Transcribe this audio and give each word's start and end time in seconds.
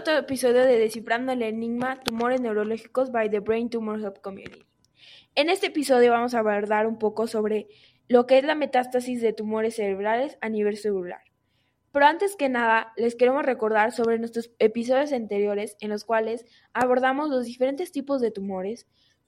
otro 0.00 0.16
episodio 0.16 0.64
de 0.64 0.78
Descifrando 0.78 1.32
el 1.32 1.42
Enigma 1.42 2.00
Tumores 2.00 2.40
Neurológicos 2.40 3.12
by 3.12 3.28
the 3.28 3.40
Brain 3.40 3.68
Tumor 3.68 4.00
Hub 4.00 4.22
Community. 4.22 4.64
En 5.34 5.50
este 5.50 5.66
episodio 5.66 6.10
vamos 6.10 6.32
a 6.32 6.38
abordar 6.38 6.86
un 6.86 6.98
poco 6.98 7.26
sobre 7.26 7.68
lo 8.08 8.26
que 8.26 8.38
es 8.38 8.44
la 8.44 8.54
metástasis 8.54 9.20
de 9.20 9.34
tumores 9.34 9.76
cerebrales 9.76 10.38
a 10.40 10.48
nivel 10.48 10.78
celular. 10.78 11.20
Pero 11.92 12.06
antes 12.06 12.34
que 12.34 12.48
nada, 12.48 12.94
les 12.96 13.14
queremos 13.14 13.44
recordar 13.44 13.92
sobre 13.92 14.18
nuestros 14.18 14.50
episodios 14.58 15.12
anteriores 15.12 15.76
en 15.80 15.90
los 15.90 16.04
cuales 16.04 16.46
abordamos 16.72 17.28
los 17.28 17.44
diferentes 17.44 17.92
tipos 17.92 18.22
de 18.22 18.30
tumores, 18.30 18.86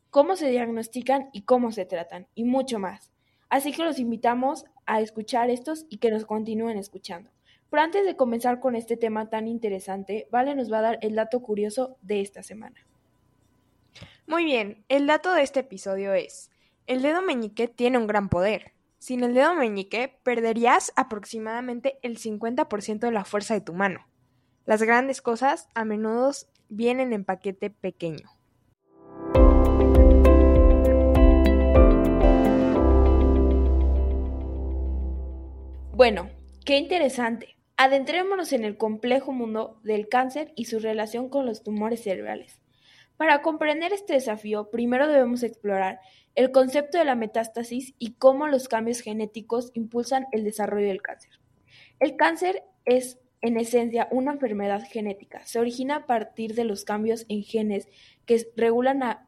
cómo 0.09 0.37
se 0.37 0.49
diagnostican 0.49 1.29
y 1.35 1.43
cómo 1.43 1.71
se 1.73 1.85
tratan, 1.85 2.29
y 2.35 2.45
mucho 2.45 2.79
más. 2.79 3.13
Así 3.51 3.73
que 3.73 3.85
los 3.85 3.99
invitamos 3.99 4.65
a 4.87 5.03
escuchar 5.03 5.51
estos 5.51 5.85
y 5.91 5.99
que 5.99 6.11
nos 6.11 6.25
continúen 6.25 6.79
escuchando. 6.79 7.31
Pero 7.73 7.85
antes 7.85 8.05
de 8.05 8.17
comenzar 8.17 8.61
con 8.61 8.77
este 8.77 8.99
tema 8.99 9.31
tan 9.31 9.49
interesante, 9.49 10.29
Vale 10.31 10.55
nos 10.55 10.71
va 10.71 10.81
a 10.81 10.83
dar 10.83 10.99
el 11.01 11.15
dato 11.15 11.41
curioso 11.41 11.97
de 12.03 12.21
esta 12.21 12.43
semana. 12.43 12.87
Muy 14.27 14.45
bien, 14.45 14.85
el 14.91 15.07
dato 15.07 15.33
de 15.33 15.41
este 15.41 15.61
episodio 15.61 16.13
es, 16.13 16.51
el 16.87 17.01
dedo 17.01 17.23
meñique 17.23 17.69
tiene 17.69 17.97
un 17.97 18.07
gran 18.07 18.29
poder. 18.29 18.75
Sin 18.99 19.25
el 19.25 19.33
dedo 19.33 19.55
meñique 19.55 20.19
perderías 20.23 20.93
aproximadamente 20.97 21.99
el 22.03 22.19
50% 22.19 22.99
de 22.99 23.11
la 23.11 23.25
fuerza 23.25 23.55
de 23.55 23.63
tu 23.63 23.73
mano. 23.73 24.07
Las 24.67 24.83
grandes 24.83 25.23
cosas 25.23 25.71
a 25.75 25.87
menudo 25.87 26.31
vienen 26.69 27.15
en 27.15 27.25
paquete 27.25 27.71
pequeño. 27.71 28.29
Bueno, 35.95 36.29
qué 36.67 36.77
interesante. 36.77 37.57
Adentrémonos 37.85 38.53
en 38.53 38.63
el 38.63 38.77
complejo 38.77 39.33
mundo 39.33 39.81
del 39.83 40.09
cáncer 40.09 40.53
y 40.55 40.67
su 40.67 40.79
relación 40.79 41.29
con 41.29 41.47
los 41.47 41.65
tumores 41.65 42.05
cerebrales. 42.05 42.61
Para 43.17 43.43
comprender 43.43 43.93
este 43.93 44.13
desafío, 44.13 44.71
primero 44.71 45.09
debemos 45.09 45.43
explorar 45.43 45.99
el 46.37 46.53
concepto 46.53 46.99
de 46.99 47.05
la 47.05 47.17
metástasis 47.17 47.95
y 47.99 48.13
cómo 48.13 48.47
los 48.47 48.69
cambios 48.69 49.01
genéticos 49.01 49.73
impulsan 49.75 50.27
el 50.31 50.45
desarrollo 50.45 50.87
del 50.87 51.03
cáncer. 51.03 51.41
El 51.99 52.15
cáncer 52.15 52.63
es, 52.85 53.19
en 53.41 53.57
esencia, 53.57 54.07
una 54.13 54.31
enfermedad 54.31 54.85
genética. 54.89 55.45
Se 55.45 55.59
origina 55.59 55.97
a 55.97 56.07
partir 56.07 56.55
de 56.55 56.63
los 56.63 56.85
cambios 56.85 57.27
en 57.29 57.43
genes 57.43 57.89
que 58.27 58.47
regulan 58.55 59.01
la 59.01 59.27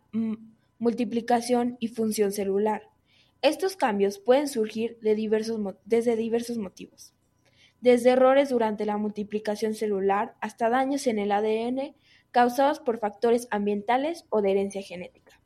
multiplicación 0.78 1.76
y 1.80 1.88
función 1.88 2.30
celular. 2.30 2.84
Estos 3.42 3.74
cambios 3.74 4.20
pueden 4.20 4.46
surgir 4.46 4.96
desde 5.00 6.14
diversos 6.14 6.56
motivos 6.56 7.14
desde 7.84 8.12
errores 8.12 8.48
durante 8.48 8.86
la 8.86 8.96
multiplicación 8.96 9.74
celular 9.74 10.36
hasta 10.40 10.70
daños 10.70 11.06
en 11.06 11.18
el 11.18 11.30
ADN 11.30 11.94
causados 12.30 12.80
por 12.80 12.98
factores 12.98 13.46
ambientales 13.50 14.24
o 14.30 14.40
de 14.40 14.52
herencia 14.52 14.80
genética. 14.80 15.38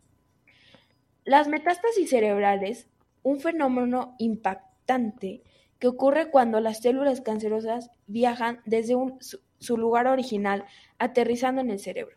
Las 1.25 1.49
metástasis 1.49 2.09
cerebrales, 2.09 2.87
un 3.25 3.41
fenómeno 3.41 4.15
impactante 4.21 5.43
que 5.81 5.89
ocurre 5.89 6.31
cuando 6.31 6.61
las 6.61 6.81
células 6.81 7.23
cancerosas 7.23 7.91
viajan 8.07 8.61
desde 8.65 8.95
su 9.59 9.77
lugar 9.77 10.07
original 10.07 10.65
aterrizando 10.99 11.61
en 11.61 11.71
el 11.71 11.81
cerebro. 11.81 12.17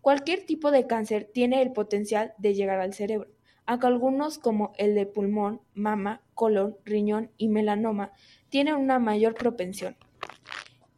Cualquier 0.00 0.44
tipo 0.44 0.72
de 0.72 0.88
cáncer 0.88 1.30
tiene 1.32 1.62
el 1.62 1.72
potencial 1.72 2.34
de 2.36 2.54
llegar 2.54 2.80
al 2.80 2.94
cerebro, 2.94 3.30
aunque 3.64 3.86
algunos 3.86 4.40
como 4.40 4.72
el 4.76 4.96
de 4.96 5.06
pulmón, 5.06 5.60
mama, 5.72 6.20
colon, 6.34 6.76
riñón 6.84 7.30
y 7.36 7.46
melanoma 7.46 8.10
tienen 8.52 8.74
una 8.74 8.98
mayor 8.98 9.34
propensión. 9.34 9.96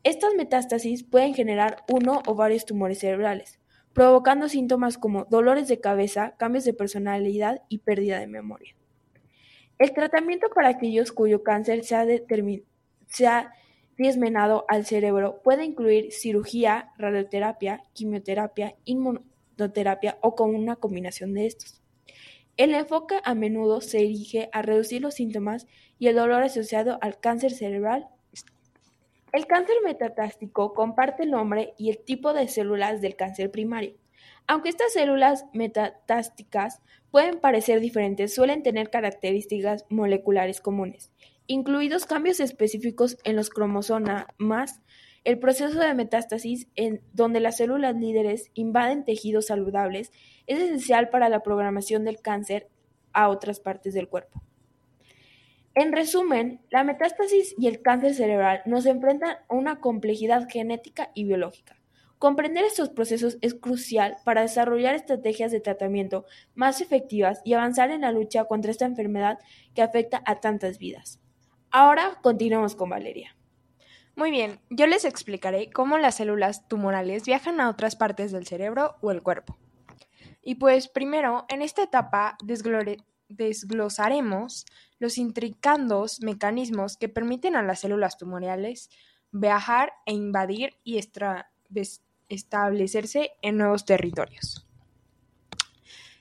Estas 0.03 0.35
metástasis 0.35 1.05
pueden 1.05 1.35
generar 1.35 1.85
uno 1.89 2.21
o 2.27 2.35
varios 2.35 2.67
tumores 2.67 2.99
cerebrales, 2.99 3.61
provocando 3.93 4.49
síntomas 4.49 4.99
como 4.99 5.27
dolores 5.27 5.69
de 5.69 5.79
cabeza, 5.79 6.35
cambios 6.37 6.65
de 6.65 6.75
personalidad 6.75 7.63
y 7.69 7.79
pérdida 7.79 8.19
de 8.19 8.27
memoria. 8.27 8.75
El 9.79 9.93
tratamiento 9.95 10.49
para 10.53 10.71
aquellos 10.71 11.13
cuyo 11.13 11.45
cáncer 11.45 11.85
se 11.85 11.95
ha, 11.95 12.05
se 13.07 13.47
diezmenado 13.97 14.65
al 14.67 14.85
cerebro 14.85 15.41
puede 15.45 15.65
incluir 15.65 16.11
cirugía, 16.11 16.91
radioterapia, 16.99 17.85
quimioterapia, 17.93 18.75
inmunoterapia 18.85 20.19
o 20.23 20.35
con 20.35 20.57
una 20.57 20.75
combinación 20.75 21.35
de 21.35 21.47
estos. 21.47 21.84
El 22.57 22.73
enfoque 22.73 23.21
a 23.25 23.35
menudo 23.35 23.81
se 23.81 23.99
dirige 23.99 24.49
a 24.53 24.63
reducir 24.63 25.03
los 25.03 25.15
síntomas 25.15 25.67
y 25.99 26.07
el 26.07 26.15
dolor 26.15 26.43
asociado 26.43 26.99
al 27.01 27.19
cáncer 27.19 27.53
cerebral. 27.53 28.09
El 29.33 29.47
cáncer 29.47 29.75
metatástico 29.85 30.73
comparte 30.73 31.25
el 31.25 31.33
nombre 31.33 31.75
y 31.77 31.91
el 31.91 31.99
tipo 31.99 32.33
de 32.33 32.47
células 32.47 33.01
del 33.01 33.17
cáncer 33.17 33.51
primario. 33.51 33.97
Aunque 34.47 34.69
estas 34.69 34.93
células 34.93 35.47
metastásticas 35.53 36.81
pueden 37.11 37.41
parecer 37.41 37.81
diferentes, 37.81 38.33
suelen 38.33 38.63
tener 38.63 38.91
características 38.91 39.87
moleculares 39.89 40.61
comunes, 40.61 41.11
incluidos 41.49 42.07
cambios 42.07 42.39
específicos 42.39 43.19
en 43.25 43.35
los 43.35 43.51
cromosomas, 43.51 44.81
el 45.25 45.39
proceso 45.39 45.79
de 45.81 45.95
metástasis 45.95 46.69
en 46.77 47.01
donde 47.15 47.41
las 47.41 47.57
células 47.57 47.97
líderes 47.97 48.51
invaden 48.53 49.05
tejidos 49.05 49.47
saludables 49.47 50.13
es 50.47 50.61
esencial 50.61 51.09
para 51.09 51.31
la 51.31 51.43
programación 51.43 52.05
del 52.05 52.21
cáncer 52.21 52.69
a 53.15 53.31
otras 53.31 53.59
partes 53.59 53.95
del 53.95 54.09
cuerpo. 54.09 54.43
En 55.75 55.93
resumen, 55.93 56.61
la 56.71 56.85
metástasis 56.85 57.55
y 57.59 57.67
el 57.67 57.81
cáncer 57.81 58.15
cerebral 58.15 58.63
nos 58.67 58.87
enfrentan 58.87 59.39
a 59.49 59.55
una 59.55 59.81
complejidad 59.81 60.47
genética 60.49 61.11
y 61.15 61.25
biológica. 61.25 61.81
Comprender 62.19 62.65
estos 62.65 62.91
procesos 62.91 63.39
es 63.41 63.55
crucial 63.55 64.17
para 64.25 64.43
desarrollar 64.43 64.95
estrategias 64.95 65.51
de 65.51 65.61
tratamiento 65.61 66.27
más 66.55 66.81
efectivas 66.81 67.41
y 67.45 67.55
avanzar 67.55 67.91
en 67.91 68.03
la 68.03 68.13
lucha 68.13 68.45
contra 68.45 68.71
esta 68.71 68.85
enfermedad 68.85 69.39
que 69.75 69.83
afecta 69.83 70.23
a 70.25 70.41
tantas 70.41 70.79
vidas. 70.79 71.21
Ahora 71.71 72.19
continuamos 72.23 72.77
con 72.77 72.91
Valeria. 72.91 73.37
Muy 74.17 74.31
bien, 74.31 74.61
yo 74.71 74.87
les 74.87 75.05
explicaré 75.05 75.71
cómo 75.71 75.99
las 75.99 76.15
células 76.17 76.69
tumorales 76.69 77.25
viajan 77.25 77.61
a 77.61 77.69
otras 77.69 77.97
partes 77.97 78.31
del 78.31 78.47
cerebro 78.47 78.97
o 79.01 79.11
el 79.11 79.23
cuerpo. 79.23 79.59
Y 80.41 80.55
pues 80.57 80.89
primero, 80.89 81.47
en 81.49 81.63
esta 81.63 81.83
etapa 81.83 82.37
desglosaremos 83.29 84.67
los 84.99 85.19
intrincados 85.19 86.21
mecanismos 86.21 86.97
que 86.97 87.09
permiten 87.09 87.57
a 87.57 87.63
las 87.63 87.81
células 87.81 88.17
tumorales 88.17 88.89
viajar 89.33 89.93
e 90.07 90.13
invadir 90.13 90.75
y 90.85 91.01
establecerse 92.29 93.33
en 93.43 93.57
nuevos 93.57 93.85
territorios. 93.85 94.65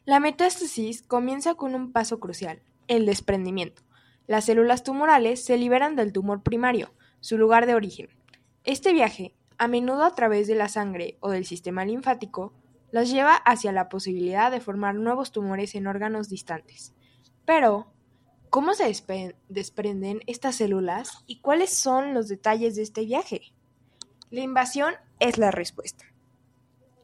La 0.06 0.20
metástasis 0.20 1.04
comienza 1.04 1.54
con 1.54 1.76
un 1.76 1.92
paso 1.92 2.20
crucial, 2.20 2.64
el 2.88 3.06
desprendimiento. 3.06 3.84
Las 4.26 4.46
células 4.46 4.84
tumorales 4.84 5.46
se 5.46 5.58
liberan 5.58 5.96
del 5.96 6.12
tumor 6.12 6.42
primario, 6.44 6.92
su 7.24 7.38
lugar 7.38 7.68
de 7.68 7.74
origen. 7.74 8.10
Este 8.66 8.92
viaje, 8.92 9.34
a 9.58 9.70
menudo 9.70 10.04
a 10.04 10.14
través 10.14 10.46
de 10.46 10.56
la 10.56 10.68
sangre 10.68 11.18
o 11.22 11.30
del 11.30 11.46
sistema 11.46 11.86
linfático, 11.86 12.52
las 12.92 13.10
lleva 13.10 13.34
hacia 13.34 13.72
la 13.72 13.88
posibilidad 13.88 14.52
de 14.52 14.60
formar 14.60 14.96
nuevos 14.96 15.32
tumores 15.32 15.74
en 15.76 15.88
órganos 15.88 16.28
distantes. 16.28 16.94
Pero, 17.46 17.94
¿cómo 18.50 18.74
se 18.74 18.94
desprenden 19.48 20.20
estas 20.28 20.58
células 20.58 21.24
y 21.26 21.40
cuáles 21.40 21.74
son 21.74 22.14
los 22.14 22.28
detalles 22.28 22.76
de 22.76 22.82
este 22.82 23.06
viaje? 23.06 23.54
La 24.30 24.42
invasión 24.42 24.94
es 25.22 25.38
la 25.38 25.50
respuesta. 25.50 26.04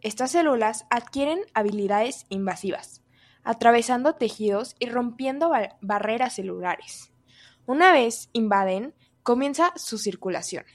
Estas 0.01 0.31
células 0.31 0.85
adquieren 0.89 1.39
habilidades 1.53 2.25
invasivas, 2.27 3.03
atravesando 3.45 4.15
tejidos 4.15 4.75
y 4.79 4.89
rompiendo 4.89 5.53
barreras 5.79 6.33
celulares. 6.33 7.13
Una 7.65 7.93
vez 7.93 8.29
invaden, 8.33 8.93
comienza 9.23 9.73
su 9.75 9.97
circulación, 9.97 10.65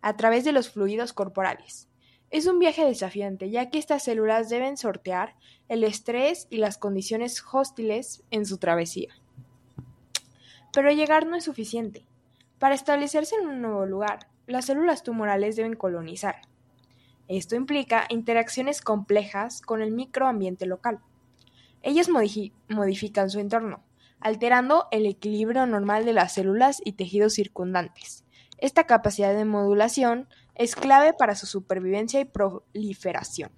a 0.00 0.16
través 0.16 0.44
de 0.44 0.52
los 0.52 0.70
fluidos 0.70 1.12
corporales, 1.12 1.88
es 2.34 2.48
un 2.48 2.58
viaje 2.58 2.84
desafiante, 2.84 3.48
ya 3.50 3.70
que 3.70 3.78
estas 3.78 4.02
células 4.02 4.48
deben 4.48 4.76
sortear 4.76 5.36
el 5.68 5.84
estrés 5.84 6.48
y 6.50 6.56
las 6.56 6.78
condiciones 6.78 7.40
hostiles 7.52 8.24
en 8.32 8.44
su 8.44 8.58
travesía. 8.58 9.14
Pero 10.72 10.90
llegar 10.90 11.28
no 11.28 11.36
es 11.36 11.44
suficiente. 11.44 12.04
Para 12.58 12.74
establecerse 12.74 13.36
en 13.36 13.46
un 13.46 13.62
nuevo 13.62 13.86
lugar, 13.86 14.26
las 14.48 14.64
células 14.64 15.04
tumorales 15.04 15.54
deben 15.54 15.76
colonizar. 15.76 16.40
Esto 17.28 17.54
implica 17.54 18.06
interacciones 18.08 18.80
complejas 18.80 19.62
con 19.62 19.80
el 19.80 19.92
microambiente 19.92 20.66
local. 20.66 20.98
Ellas 21.82 22.08
modifican 22.08 23.30
su 23.30 23.38
entorno, 23.38 23.84
alterando 24.20 24.88
el 24.90 25.06
equilibrio 25.06 25.66
normal 25.66 26.04
de 26.04 26.12
las 26.12 26.34
células 26.34 26.80
y 26.84 26.92
tejidos 26.92 27.34
circundantes. 27.34 28.24
Esta 28.58 28.84
capacidad 28.84 29.34
de 29.34 29.44
modulación 29.44 30.28
es 30.54 30.76
clave 30.76 31.12
para 31.12 31.34
su 31.34 31.46
supervivencia 31.46 32.20
y 32.20 32.24
proliferación. 32.24 33.50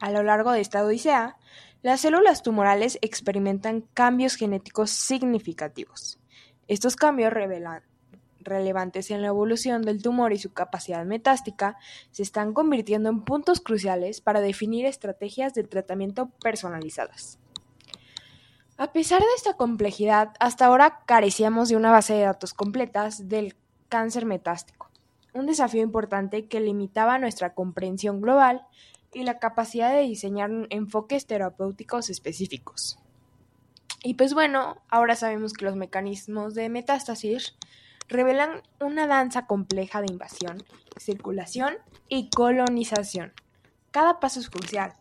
A 0.00 0.10
lo 0.10 0.22
largo 0.22 0.52
de 0.52 0.60
esta 0.60 0.84
odisea, 0.84 1.36
las 1.82 2.00
células 2.00 2.42
tumorales 2.42 2.98
experimentan 3.02 3.82
cambios 3.94 4.36
genéticos 4.36 4.90
significativos. 4.90 6.18
Estos 6.66 6.96
cambios 6.96 7.32
relevantes 8.40 9.10
en 9.10 9.22
la 9.22 9.28
evolución 9.28 9.82
del 9.82 10.02
tumor 10.02 10.32
y 10.32 10.38
su 10.38 10.52
capacidad 10.52 11.04
metástica, 11.04 11.76
se 12.10 12.22
están 12.22 12.52
convirtiendo 12.54 13.10
en 13.10 13.22
puntos 13.22 13.60
cruciales 13.60 14.20
para 14.20 14.40
definir 14.40 14.86
estrategias 14.86 15.54
de 15.54 15.64
tratamiento 15.64 16.30
personalizadas. 16.42 17.38
A 18.76 18.92
pesar 18.92 19.20
de 19.20 19.26
esta 19.36 19.54
complejidad, 19.54 20.32
hasta 20.40 20.66
ahora 20.66 21.00
carecíamos 21.06 21.68
de 21.68 21.76
una 21.76 21.92
base 21.92 22.14
de 22.14 22.22
datos 22.22 22.54
completas 22.54 23.28
del 23.28 23.54
cáncer 23.88 24.26
metástico, 24.26 24.90
un 25.32 25.46
desafío 25.46 25.82
importante 25.82 26.46
que 26.46 26.60
limitaba 26.60 27.18
nuestra 27.18 27.54
comprensión 27.54 28.20
global 28.20 28.66
y 29.12 29.22
la 29.22 29.38
capacidad 29.38 29.92
de 29.92 30.02
diseñar 30.02 30.50
enfoques 30.70 31.26
terapéuticos 31.26 32.10
específicos. 32.10 32.98
Y 34.02 34.14
pues 34.14 34.34
bueno, 34.34 34.82
ahora 34.88 35.14
sabemos 35.14 35.52
que 35.52 35.64
los 35.64 35.76
mecanismos 35.76 36.54
de 36.54 36.68
metástasis 36.68 37.56
revelan 38.08 38.60
una 38.80 39.06
danza 39.06 39.46
compleja 39.46 40.00
de 40.00 40.12
invasión, 40.12 40.62
circulación 40.98 41.76
y 42.08 42.28
colonización. 42.30 43.32
Cada 43.92 44.20
paso 44.20 44.40
es 44.40 44.50
crucial 44.50 44.96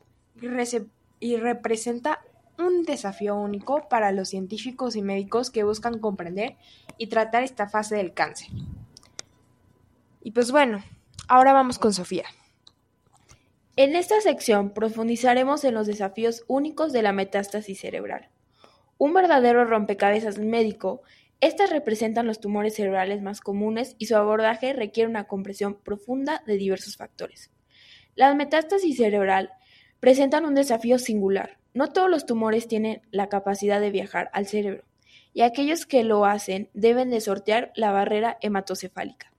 y, 1.19 1.37
representa 1.37 2.21
un 2.57 2.83
desafío 2.83 3.35
único 3.35 3.87
para 3.89 4.11
los 4.11 4.29
científicos 4.29 4.95
y 4.95 5.01
médicos 5.01 5.49
que 5.49 5.63
buscan 5.63 5.99
comprender 5.99 6.55
y 6.97 7.07
tratar 7.07 7.43
esta 7.43 7.67
fase 7.67 7.95
del 7.95 8.13
cáncer. 8.13 8.49
Y 10.21 10.31
pues 10.31 10.51
bueno, 10.51 10.83
ahora 11.27 11.53
vamos 11.53 11.79
con 11.79 11.93
Sofía. 11.93 12.25
En 13.75 13.95
esta 13.95 14.21
sección 14.21 14.69
profundizaremos 14.69 15.63
en 15.63 15.73
los 15.73 15.87
desafíos 15.87 16.43
únicos 16.47 16.93
de 16.93 17.01
la 17.01 17.11
metástasis 17.11 17.79
cerebral. 17.79 18.29
Un 18.99 19.13
verdadero 19.13 19.65
rompecabezas 19.65 20.37
médico, 20.37 21.01
estas 21.41 21.71
representan 21.71 22.27
los 22.27 22.39
tumores 22.39 22.75
cerebrales 22.75 23.21
más 23.21 23.41
comunes 23.41 23.95
y 23.97 24.05
su 24.05 24.15
abordaje 24.15 24.73
requiere 24.73 25.09
una 25.09 25.25
comprensión 25.25 25.75
profunda 25.75 26.43
de 26.45 26.55
diversos 26.57 26.95
factores. 26.95 27.51
La 28.15 28.33
metástasis 28.35 28.95
cerebral 28.95 29.49
presentan 29.99 30.45
un 30.45 30.53
desafío 30.53 30.99
singular. 30.99 31.57
No 31.73 31.91
todos 31.91 32.09
los 32.09 32.25
tumores 32.25 32.67
tienen 32.67 33.01
la 33.11 33.29
capacidad 33.29 33.79
de 33.81 33.91
viajar 33.91 34.29
al 34.33 34.45
cerebro, 34.45 34.83
y 35.33 35.41
aquellos 35.41 35.85
que 35.85 36.03
lo 36.03 36.25
hacen 36.25 36.69
deben 36.73 37.09
de 37.09 37.21
sortear 37.21 37.71
la 37.75 37.91
barrera 37.91 38.37
hematocefálica, 38.41 39.33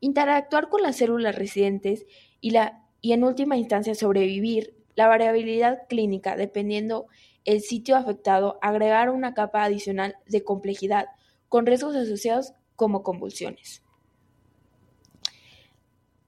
interactuar 0.00 0.68
con 0.68 0.82
las 0.82 0.96
células 0.96 1.36
residentes 1.36 2.06
y 2.40 3.12
en 3.12 3.24
última 3.24 3.56
instancia 3.56 3.94
sobrevivir, 3.94 4.74
la 4.96 5.08
variabilidad 5.08 5.86
clínica, 5.88 6.36
dependiendo 6.36 7.06
el 7.44 7.60
sitio 7.60 7.96
afectado, 7.96 8.58
agregar 8.62 9.10
una 9.10 9.34
capa 9.34 9.62
adicional 9.62 10.16
de 10.26 10.42
complejidad 10.42 11.06
con 11.48 11.66
riesgos 11.66 11.94
asociados 11.94 12.54
como 12.74 13.02
convulsiones. 13.02 13.82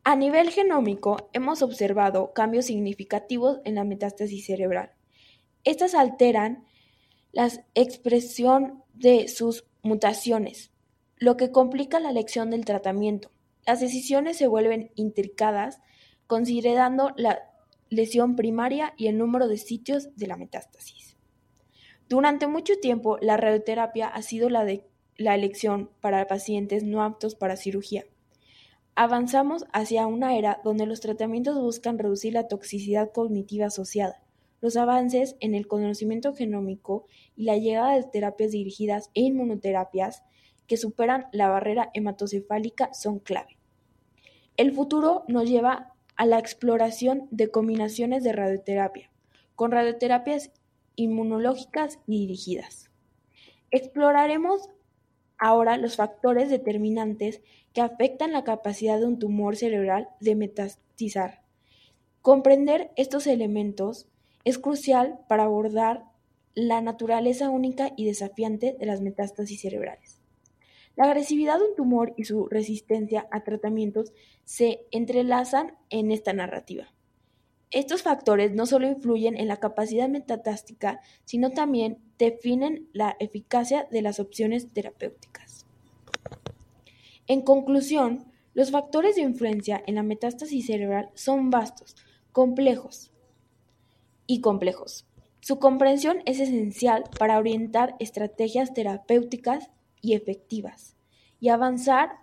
A 0.04 0.16
nivel 0.16 0.50
genómico, 0.50 1.28
hemos 1.32 1.62
observado 1.62 2.32
cambios 2.32 2.66
significativos 2.66 3.60
en 3.64 3.74
la 3.74 3.84
metástasis 3.84 4.46
cerebral. 4.46 4.92
Estas 5.64 5.94
alteran 5.94 6.64
la 7.32 7.50
expresión 7.74 8.82
de 8.94 9.28
sus 9.28 9.64
mutaciones, 9.82 10.70
lo 11.16 11.36
que 11.36 11.50
complica 11.50 12.00
la 12.00 12.10
elección 12.10 12.50
del 12.50 12.64
tratamiento. 12.64 13.30
Las 13.66 13.80
decisiones 13.80 14.36
se 14.36 14.46
vuelven 14.46 14.90
intricadas 14.94 15.80
considerando 16.26 17.12
la 17.16 17.40
lesión 17.90 18.36
primaria 18.36 18.94
y 18.96 19.06
el 19.08 19.18
número 19.18 19.48
de 19.48 19.58
sitios 19.58 20.14
de 20.16 20.26
la 20.26 20.36
metástasis. 20.36 21.16
Durante 22.08 22.46
mucho 22.46 22.78
tiempo, 22.80 23.18
la 23.20 23.36
radioterapia 23.36 24.08
ha 24.08 24.22
sido 24.22 24.48
la, 24.48 24.66
la 25.16 25.34
elección 25.34 25.90
para 26.00 26.26
pacientes 26.26 26.82
no 26.84 27.02
aptos 27.02 27.34
para 27.34 27.56
cirugía. 27.56 28.04
Avanzamos 28.94 29.66
hacia 29.72 30.06
una 30.06 30.36
era 30.36 30.60
donde 30.64 30.86
los 30.86 31.00
tratamientos 31.00 31.58
buscan 31.58 31.98
reducir 31.98 32.32
la 32.32 32.48
toxicidad 32.48 33.12
cognitiva 33.12 33.66
asociada. 33.66 34.22
Los 34.60 34.76
avances 34.76 35.36
en 35.40 35.54
el 35.54 35.66
conocimiento 35.68 36.34
genómico 36.34 37.06
y 37.36 37.44
la 37.44 37.56
llegada 37.56 37.94
de 37.94 38.04
terapias 38.04 38.50
dirigidas 38.50 39.10
e 39.14 39.22
inmunoterapias 39.22 40.24
que 40.66 40.76
superan 40.76 41.26
la 41.32 41.48
barrera 41.48 41.90
hematocefálica 41.94 42.92
son 42.92 43.18
clave. 43.20 43.58
El 44.56 44.72
futuro 44.72 45.24
nos 45.28 45.48
lleva 45.48 45.94
a 46.16 46.26
la 46.26 46.38
exploración 46.38 47.28
de 47.30 47.50
combinaciones 47.50 48.24
de 48.24 48.32
radioterapia, 48.32 49.10
con 49.54 49.70
radioterapias 49.70 50.50
inmunológicas 50.96 52.00
y 52.08 52.20
dirigidas. 52.20 52.90
Exploraremos 53.70 54.68
ahora 55.38 55.76
los 55.76 55.96
factores 55.96 56.50
determinantes 56.50 57.40
que 57.72 57.80
afectan 57.80 58.32
la 58.32 58.42
capacidad 58.42 58.98
de 58.98 59.06
un 59.06 59.18
tumor 59.18 59.56
cerebral 59.56 60.08
de 60.20 60.34
metastizar. 60.34 61.42
Comprender 62.20 62.90
estos 62.96 63.28
elementos 63.28 64.08
es 64.48 64.58
crucial 64.58 65.18
para 65.28 65.44
abordar 65.44 66.04
la 66.54 66.80
naturaleza 66.80 67.50
única 67.50 67.92
y 67.96 68.06
desafiante 68.06 68.74
de 68.78 68.86
las 68.86 69.02
metástasis 69.02 69.60
cerebrales. 69.60 70.22
La 70.96 71.04
agresividad 71.04 71.58
de 71.58 71.66
un 71.66 71.76
tumor 71.76 72.14
y 72.16 72.24
su 72.24 72.46
resistencia 72.48 73.28
a 73.30 73.44
tratamientos 73.44 74.14
se 74.44 74.86
entrelazan 74.90 75.76
en 75.90 76.10
esta 76.10 76.32
narrativa. 76.32 76.88
Estos 77.70 78.02
factores 78.02 78.52
no 78.52 78.64
solo 78.64 78.88
influyen 78.88 79.36
en 79.36 79.48
la 79.48 79.58
capacidad 79.58 80.08
metatástica, 80.08 81.00
sino 81.26 81.50
también 81.50 81.98
definen 82.18 82.88
la 82.94 83.16
eficacia 83.20 83.86
de 83.90 84.00
las 84.00 84.18
opciones 84.18 84.72
terapéuticas. 84.72 85.66
En 87.26 87.42
conclusión, 87.42 88.32
los 88.54 88.70
factores 88.70 89.16
de 89.16 89.22
influencia 89.22 89.82
en 89.86 89.96
la 89.96 90.02
metástasis 90.02 90.66
cerebral 90.66 91.10
son 91.12 91.50
vastos, 91.50 91.96
complejos 92.32 93.12
y 94.28 94.40
complejos. 94.40 95.08
Su 95.40 95.58
comprensión 95.58 96.22
es 96.26 96.38
esencial 96.38 97.04
para 97.18 97.38
orientar 97.38 97.96
estrategias 97.98 98.72
terapéuticas 98.72 99.70
y 100.00 100.14
efectivas, 100.14 100.96
y 101.40 101.48
avanzar 101.48 102.20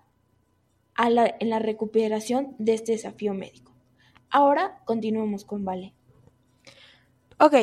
en 0.98 1.50
la 1.50 1.60
recuperación 1.60 2.56
de 2.58 2.76
este 2.76 2.94
desafío 2.94 3.34
médico. 3.34 3.74
Ahora 4.30 4.82
continuemos 4.86 5.44
con 5.44 5.66
Vale. 5.66 5.94
Ok, 7.40 7.56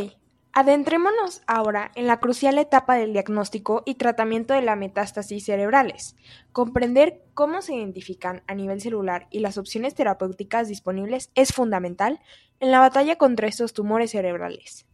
adentrémonos 0.52 1.42
ahora 1.46 1.90
en 1.94 2.06
la 2.06 2.20
crucial 2.20 2.58
etapa 2.58 2.96
del 2.96 3.12
diagnóstico 3.12 3.82
y 3.86 3.94
tratamiento 3.94 4.54
de 4.54 4.62
la 4.62 4.76
metástasis 4.76 5.44
cerebrales. 5.44 6.16
Comprender 6.52 7.22
cómo 7.34 7.62
se 7.62 7.74
identifican 7.74 8.42
a 8.46 8.54
nivel 8.54 8.80
celular 8.80 9.28
y 9.30 9.40
las 9.40 9.58
opciones 9.58 9.94
terapéuticas 9.94 10.68
disponibles 10.68 11.30
es 11.34 11.52
fundamental 11.52 12.20
en 12.60 12.70
la 12.70 12.80
batalla 12.80 13.16
contra 13.16 13.48
estos 13.48 13.72
tumores 13.72 14.10
cerebrales. 14.10 14.86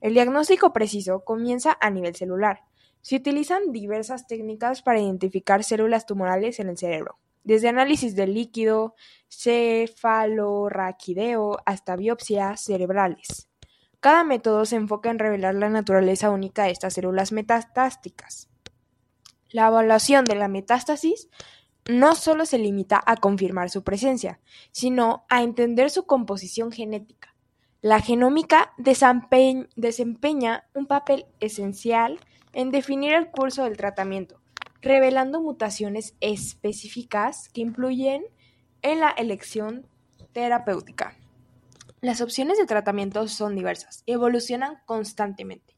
El 0.00 0.14
diagnóstico 0.14 0.72
preciso 0.72 1.24
comienza 1.24 1.76
a 1.80 1.90
nivel 1.90 2.14
celular, 2.14 2.62
se 3.04 3.16
utilizan 3.16 3.70
diversas 3.70 4.26
técnicas 4.26 4.80
para 4.80 4.98
identificar 4.98 5.62
células 5.62 6.06
tumorales 6.06 6.58
en 6.58 6.70
el 6.70 6.78
cerebro, 6.78 7.18
desde 7.42 7.68
análisis 7.68 8.16
del 8.16 8.32
líquido 8.32 8.94
cefalorraquídeo 9.28 11.58
hasta 11.66 11.96
biopsias 11.96 12.64
cerebrales. 12.64 13.50
Cada 14.04 14.22
método 14.22 14.66
se 14.66 14.76
enfoca 14.76 15.08
en 15.08 15.18
revelar 15.18 15.54
la 15.54 15.70
naturaleza 15.70 16.28
única 16.28 16.64
de 16.64 16.72
estas 16.72 16.92
células 16.92 17.32
metastásticas. 17.32 18.50
La 19.48 19.68
evaluación 19.68 20.26
de 20.26 20.34
la 20.34 20.46
metástasis 20.46 21.30
no 21.88 22.14
solo 22.14 22.44
se 22.44 22.58
limita 22.58 23.02
a 23.06 23.16
confirmar 23.16 23.70
su 23.70 23.82
presencia, 23.82 24.40
sino 24.72 25.24
a 25.30 25.42
entender 25.42 25.88
su 25.88 26.04
composición 26.04 26.70
genética. 26.70 27.34
La 27.80 27.98
genómica 27.98 28.74
desempeña 28.76 30.68
un 30.74 30.84
papel 30.86 31.24
esencial 31.40 32.20
en 32.52 32.72
definir 32.72 33.14
el 33.14 33.30
curso 33.30 33.64
del 33.64 33.78
tratamiento, 33.78 34.38
revelando 34.82 35.40
mutaciones 35.40 36.14
específicas 36.20 37.48
que 37.48 37.62
influyen 37.62 38.22
en 38.82 39.00
la 39.00 39.08
elección 39.12 39.86
terapéutica. 40.34 41.16
Las 42.04 42.20
opciones 42.20 42.58
de 42.58 42.66
tratamiento 42.66 43.26
son 43.28 43.56
diversas 43.56 44.02
y 44.04 44.12
evolucionan 44.12 44.78
constantemente. 44.84 45.74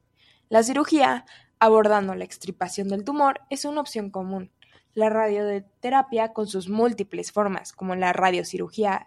La 0.49 0.65
cirugía, 0.65 1.25
abordando 1.61 2.17
la 2.17 2.25
extirpación 2.25 2.89
del 2.89 3.05
tumor, 3.05 3.43
es 3.49 3.65
una 3.65 3.81
opción 3.81 4.11
común. 4.11 4.51
La 4.93 5.09
radioterapia, 5.09 6.33
con 6.33 6.49
sus 6.49 6.69
múltiples 6.69 7.31
formas, 7.31 7.73
como 7.73 7.95
la 7.95 8.13
radiocirugía 8.13 9.07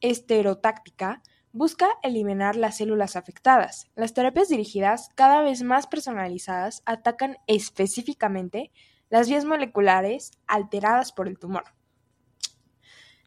esterotáctica, 0.00 1.22
Busca 1.52 1.88
eliminar 2.04 2.54
las 2.54 2.76
células 2.76 3.16
afectadas. 3.16 3.88
Las 3.96 4.14
terapias 4.14 4.48
dirigidas, 4.48 5.08
cada 5.16 5.42
vez 5.42 5.64
más 5.64 5.88
personalizadas, 5.88 6.84
atacan 6.86 7.38
específicamente 7.48 8.70
las 9.08 9.28
vías 9.28 9.44
moleculares 9.44 10.30
alteradas 10.46 11.10
por 11.10 11.26
el 11.26 11.40
tumor. 11.40 11.64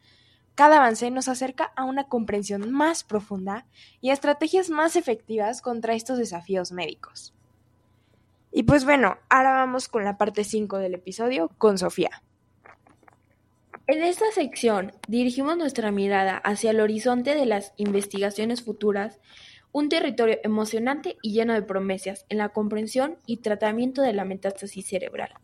Cada 0.55 0.77
avance 0.77 1.11
nos 1.11 1.29
acerca 1.29 1.73
a 1.77 1.85
una 1.85 2.09
comprensión 2.09 2.71
más 2.73 3.05
profunda 3.05 3.65
y 4.03 4.11
a 4.11 4.13
estrategias 4.13 4.69
más 4.69 4.97
efectivas 4.97 5.63
contra 5.63 5.95
estos 5.95 6.19
desafíos 6.19 6.73
médicos. 6.73 7.33
Y 8.53 8.65
pues 8.65 8.85
bueno, 8.85 9.19
ahora 9.29 9.53
vamos 9.53 9.89
con 9.89 10.05
la 10.05 10.19
parte 10.19 10.45
5 10.45 10.79
del 10.79 10.95
episodio 10.95 11.51
con 11.59 11.79
Sofía. 11.79 12.23
En 13.87 14.03
esta 14.03 14.31
sección 14.33 14.93
dirigimos 15.09 15.57
nuestra 15.57 15.91
mirada 15.91 16.37
hacia 16.37 16.71
el 16.71 16.81
horizonte 16.81 17.35
de 17.35 17.47
las 17.47 17.73
investigaciones 17.77 18.63
futuras, 18.63 19.19
un 19.73 19.89
territorio 19.89 20.39
emocionante 20.43 21.17
y 21.23 21.33
lleno 21.33 21.55
de 21.55 21.63
promesas 21.63 22.25
en 22.29 22.39
la 22.39 22.51
comprensión 22.51 23.19
y 23.27 23.39
tratamiento 23.39 24.03
de 24.03 24.13
la 24.13 24.25
metástasis 24.25 24.87
cerebral. 24.87 25.35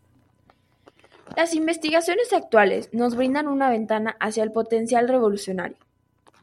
Las 1.37 1.55
investigaciones 1.55 2.33
actuales 2.33 2.89
nos 2.93 3.17
brindan 3.17 3.49
una 3.49 3.69
ventana 3.69 4.17
hacia 4.21 4.45
el 4.45 4.53
potencial 4.53 5.09
revolucionario. 5.09 5.79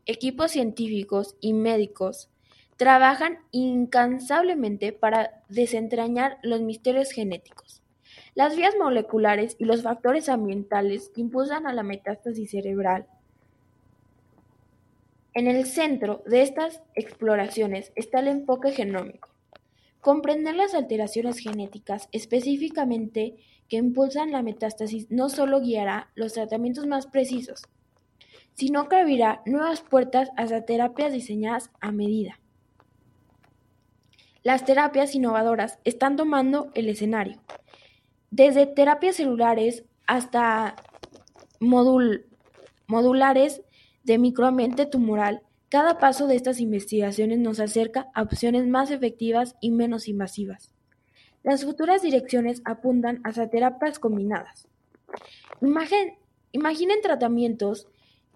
Equipos 0.05 0.51
científicos 0.51 1.35
y 1.39 1.53
médicos 1.53 2.29
trabajan 2.77 3.39
incansablemente 3.51 4.93
para 4.93 5.41
desentrañar 5.49 6.37
los 6.41 6.61
misterios 6.61 7.11
genéticos 7.11 7.83
las 8.35 8.55
vías 8.55 8.73
moleculares 8.79 9.55
y 9.59 9.65
los 9.65 9.83
factores 9.83 10.27
ambientales 10.27 11.11
impulsan 11.15 11.67
a 11.67 11.73
la 11.73 11.83
metástasis 11.83 12.49
cerebral. 12.49 13.05
En 15.35 15.47
el 15.47 15.65
centro 15.65 16.23
de 16.25 16.41
estas 16.41 16.81
exploraciones 16.95 17.91
está 17.95 18.19
el 18.19 18.27
enfoque 18.27 18.71
genómico. 18.71 19.29
Comprender 20.01 20.55
las 20.55 20.73
alteraciones 20.73 21.37
genéticas 21.37 22.09
específicamente 22.11 23.35
que 23.69 23.77
impulsan 23.77 24.31
la 24.31 24.41
metástasis 24.41 25.09
no 25.11 25.29
solo 25.29 25.61
guiará 25.61 26.09
los 26.15 26.33
tratamientos 26.33 26.87
más 26.87 27.07
precisos, 27.07 27.63
sino 28.55 28.89
que 28.89 28.95
abrirá 28.95 29.41
nuevas 29.45 29.81
puertas 29.81 30.29
hacia 30.37 30.65
terapias 30.65 31.13
diseñadas 31.13 31.69
a 31.79 31.91
medida. 31.91 32.39
Las 34.43 34.65
terapias 34.65 35.15
innovadoras 35.15 35.79
están 35.85 36.17
tomando 36.17 36.69
el 36.75 36.89
escenario, 36.89 37.41
desde 38.29 38.65
terapias 38.65 39.15
celulares 39.15 39.85
hasta 40.05 40.75
modulares 41.59 43.61
de 44.03 44.17
microambiente 44.17 44.85
tumoral, 44.85 45.41
cada 45.69 45.97
paso 45.97 46.27
de 46.27 46.35
estas 46.35 46.59
investigaciones 46.59 47.39
nos 47.39 47.59
acerca 47.59 48.09
a 48.13 48.21
opciones 48.21 48.67
más 48.67 48.91
efectivas 48.91 49.55
y 49.61 49.71
menos 49.71 50.07
invasivas. 50.07 50.71
Las 51.41 51.63
futuras 51.63 52.01
direcciones 52.01 52.61
apuntan 52.65 53.21
hacia 53.23 53.49
terapias 53.49 53.97
combinadas. 53.97 54.67
imaginen 56.51 57.01
tratamientos 57.01 57.87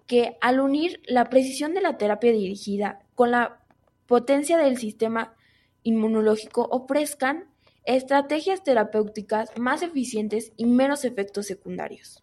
que, 0.06 0.36
al 0.40 0.60
unir 0.60 1.00
la 1.06 1.26
precisión 1.26 1.74
de 1.74 1.80
la 1.80 1.98
terapia 1.98 2.32
dirigida 2.32 3.00
con 3.14 3.30
la 3.30 3.60
potencia 4.06 4.58
del 4.58 4.78
sistema 4.78 5.34
inmunológico, 5.82 6.68
ofrezcan 6.70 7.44
estrategias 7.84 8.62
terapéuticas 8.62 9.50
más 9.56 9.82
eficientes 9.82 10.52
y 10.56 10.66
menos 10.66 11.04
efectos 11.04 11.46
secundarios. 11.46 12.22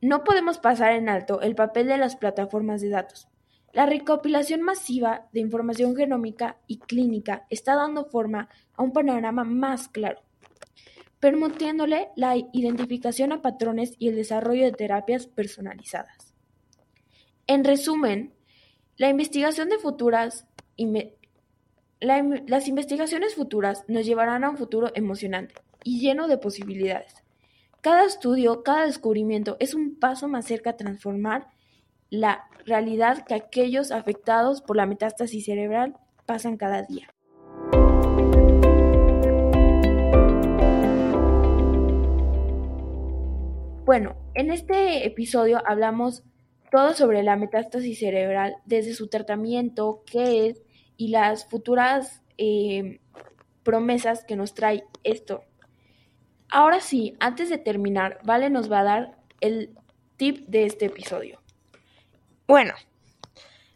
No 0.00 0.24
podemos 0.24 0.58
pasar 0.58 0.92
en 0.92 1.08
alto 1.08 1.40
el 1.42 1.54
papel 1.54 1.86
de 1.88 1.98
las 1.98 2.16
plataformas 2.16 2.80
de 2.80 2.88
datos. 2.88 3.28
La 3.72 3.86
recopilación 3.86 4.62
masiva 4.62 5.28
de 5.32 5.40
información 5.40 5.94
genómica 5.94 6.58
y 6.66 6.78
clínica 6.78 7.46
está 7.50 7.74
dando 7.74 8.04
forma 8.04 8.48
a 8.74 8.82
un 8.82 8.92
panorama 8.92 9.44
más 9.44 9.88
claro, 9.88 10.22
permitiéndole 11.20 12.08
la 12.16 12.36
identificación 12.36 13.32
a 13.32 13.42
patrones 13.42 13.94
y 13.98 14.08
el 14.08 14.16
desarrollo 14.16 14.64
de 14.64 14.72
terapias 14.72 15.26
personalizadas. 15.26 16.34
En 17.46 17.64
resumen, 17.64 18.32
la 18.96 19.08
investigación 19.08 19.68
de 19.68 19.78
futuras 19.78 20.46
las 22.00 22.66
investigaciones 22.66 23.34
futuras 23.34 23.84
nos 23.86 24.06
llevarán 24.06 24.42
a 24.44 24.50
un 24.50 24.56
futuro 24.56 24.90
emocionante 24.94 25.54
y 25.84 26.00
lleno 26.00 26.28
de 26.28 26.38
posibilidades. 26.38 27.14
Cada 27.82 28.04
estudio, 28.04 28.62
cada 28.62 28.86
descubrimiento 28.86 29.56
es 29.60 29.74
un 29.74 29.98
paso 29.98 30.26
más 30.26 30.46
cerca 30.46 30.70
a 30.70 30.76
transformar 30.76 31.48
la 32.08 32.44
realidad 32.64 33.26
que 33.26 33.34
aquellos 33.34 33.92
afectados 33.92 34.62
por 34.62 34.76
la 34.76 34.86
metástasis 34.86 35.44
cerebral 35.44 35.96
pasan 36.26 36.56
cada 36.56 36.82
día. 36.82 37.08
Bueno, 43.84 44.14
en 44.34 44.50
este 44.50 45.06
episodio 45.06 45.60
hablamos 45.66 46.22
todo 46.70 46.94
sobre 46.94 47.22
la 47.22 47.36
metástasis 47.36 47.98
cerebral, 47.98 48.56
desde 48.64 48.94
su 48.94 49.08
tratamiento, 49.08 50.02
qué 50.06 50.46
es, 50.46 50.62
y 51.00 51.08
las 51.08 51.46
futuras 51.46 52.20
eh, 52.36 53.00
promesas 53.62 54.22
que 54.22 54.36
nos 54.36 54.52
trae 54.52 54.84
esto. 55.02 55.44
Ahora 56.50 56.80
sí, 56.80 57.16
antes 57.20 57.48
de 57.48 57.56
terminar, 57.56 58.18
Vale 58.22 58.50
nos 58.50 58.70
va 58.70 58.80
a 58.80 58.84
dar 58.84 59.18
el 59.40 59.74
tip 60.18 60.46
de 60.46 60.66
este 60.66 60.84
episodio. 60.84 61.40
Bueno, 62.46 62.74